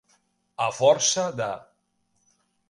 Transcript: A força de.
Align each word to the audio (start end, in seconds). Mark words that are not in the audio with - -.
A 0.67 0.69
força 0.77 1.27
de. 1.43 1.51